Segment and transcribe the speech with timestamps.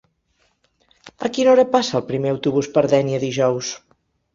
[1.29, 3.77] A quina hora passa el primer autobús per Dénia dijous?